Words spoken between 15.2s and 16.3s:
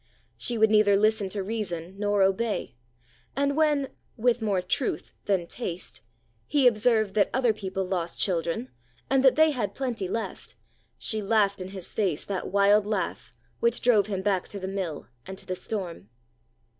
and to the storm.